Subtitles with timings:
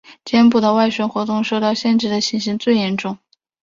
[0.25, 3.19] 肩部的外旋活动受到限制的情形最严重。